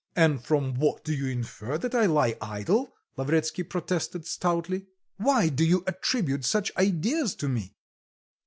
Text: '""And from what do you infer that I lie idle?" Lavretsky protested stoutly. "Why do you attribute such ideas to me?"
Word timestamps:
'""And 0.25 0.43
from 0.43 0.79
what 0.79 1.03
do 1.03 1.13
you 1.13 1.27
infer 1.27 1.77
that 1.77 1.93
I 1.93 2.07
lie 2.07 2.35
idle?" 2.41 2.91
Lavretsky 3.17 3.61
protested 3.61 4.25
stoutly. 4.25 4.87
"Why 5.17 5.47
do 5.49 5.63
you 5.63 5.83
attribute 5.85 6.43
such 6.43 6.75
ideas 6.75 7.35
to 7.35 7.47
me?" 7.47 7.75